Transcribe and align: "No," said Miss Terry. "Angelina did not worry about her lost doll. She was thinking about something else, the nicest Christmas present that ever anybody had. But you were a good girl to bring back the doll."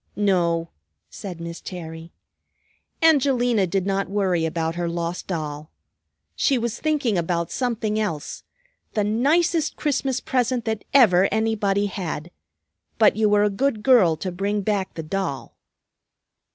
"No," 0.15 0.69
said 1.11 1.39
Miss 1.39 1.61
Terry. 1.61 2.11
"Angelina 3.03 3.67
did 3.67 3.85
not 3.85 4.09
worry 4.09 4.47
about 4.47 4.73
her 4.73 4.89
lost 4.89 5.27
doll. 5.27 5.69
She 6.35 6.57
was 6.57 6.79
thinking 6.79 7.19
about 7.19 7.51
something 7.51 7.99
else, 7.99 8.41
the 8.95 9.03
nicest 9.03 9.75
Christmas 9.75 10.19
present 10.19 10.65
that 10.65 10.85
ever 10.91 11.29
anybody 11.31 11.85
had. 11.85 12.31
But 12.97 13.15
you 13.15 13.29
were 13.29 13.43
a 13.43 13.51
good 13.51 13.83
girl 13.83 14.15
to 14.17 14.31
bring 14.31 14.61
back 14.61 14.95
the 14.95 15.03
doll." 15.03 15.55